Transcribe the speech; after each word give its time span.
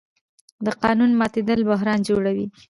د 0.65 0.67
قانون 0.81 1.11
ماتېدل 1.19 1.59
بحران 1.69 1.99
جوړوي 2.09 2.47